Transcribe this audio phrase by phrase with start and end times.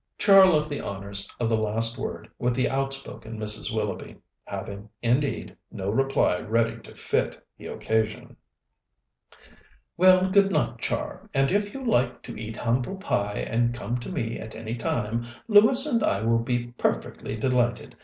[0.17, 3.71] Char left the honours of the last word with the outspoken Mrs.
[3.71, 8.35] Willoughby, having, indeed, no reply ready to fit the occasion.
[9.97, 14.09] "Well, good night, Char, and if you like to eat humble pie and come to
[14.11, 17.95] me at any time, Lewis and I will be perfectly delighted.